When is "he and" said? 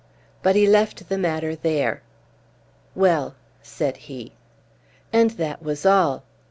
3.97-5.29